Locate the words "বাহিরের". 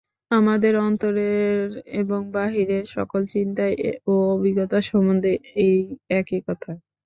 2.31-2.83